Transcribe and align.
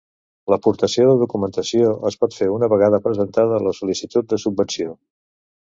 L'aportació 0.53 1.05
de 1.09 1.17
documentació 1.23 1.91
es 2.11 2.17
pot 2.25 2.39
fer 2.39 2.49
una 2.55 2.71
vegada 2.75 3.03
presentada 3.05 3.63
la 3.69 3.77
sol·licitud 3.83 4.33
de 4.35 4.43
subvenció. 4.49 4.99